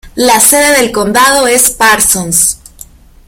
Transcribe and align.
La 0.15 0.39
sede 0.39 0.79
del 0.79 0.91
condado 0.91 1.45
es 1.45 1.69
Parsons. 1.69 2.57